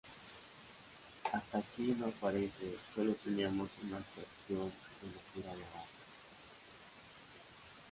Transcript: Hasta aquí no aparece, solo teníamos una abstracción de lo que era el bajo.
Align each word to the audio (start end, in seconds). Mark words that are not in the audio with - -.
Hasta 1.31 1.59
aquí 1.59 1.95
no 1.95 2.07
aparece, 2.07 2.75
solo 2.95 3.13
teníamos 3.23 3.69
una 3.83 3.97
abstracción 3.97 4.69
de 5.01 5.07
lo 5.07 5.31
que 5.35 5.39
era 5.41 5.51
el 5.53 5.59
bajo. 5.59 5.85